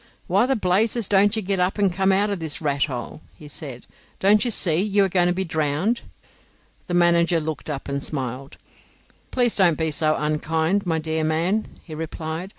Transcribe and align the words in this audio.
"Why 0.25 0.47
the 0.47 0.55
blazes 0.55 1.07
don't 1.07 1.35
you 1.35 1.43
get 1.43 1.59
up 1.59 1.77
and 1.77 1.93
come 1.93 2.11
out 2.11 2.31
of 2.31 2.39
this 2.39 2.59
rat 2.59 2.85
hole?" 2.85 3.21
he 3.35 3.47
said. 3.47 3.85
"Don't 4.19 4.43
you 4.43 4.49
see 4.49 4.77
you 4.81 5.03
are 5.03 5.09
going 5.09 5.27
to 5.27 5.31
be 5.31 5.45
drowned?" 5.45 6.01
The 6.87 6.95
manager 6.95 7.39
looked 7.39 7.69
up 7.69 7.87
and 7.87 8.03
smiled. 8.03 8.57
"Please, 9.29 9.55
don't 9.55 9.77
be 9.77 9.91
so 9.91 10.15
unkind, 10.17 10.87
my 10.87 10.97
dear 10.97 11.23
man," 11.23 11.67
he 11.83 11.93
replied. 11.93 12.49